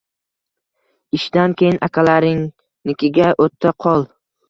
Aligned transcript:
Ishdan 1.19 1.55
keyin 1.61 1.79
akalaringnikiga 1.91 3.33
o`ta 3.49 3.79
qol 3.89 4.13